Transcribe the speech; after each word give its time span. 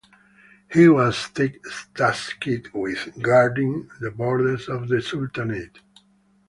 He 0.73 0.89
was 0.89 1.29
tasked 1.93 2.47
with 2.73 3.21
guarding 3.21 3.87
the 3.99 4.09
borders 4.09 4.67
of 4.67 4.87
the 4.87 4.99
Sultanate. 4.99 5.77